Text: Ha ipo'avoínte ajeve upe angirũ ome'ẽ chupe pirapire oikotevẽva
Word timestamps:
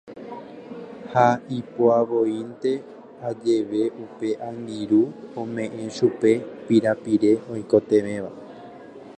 Ha 1.13 1.25
ipo'avoínte 1.57 2.71
ajeve 3.29 3.81
upe 4.05 4.29
angirũ 4.47 5.01
ome'ẽ 5.41 5.85
chupe 5.97 6.31
pirapire 6.67 7.31
oikotevẽva 7.53 8.31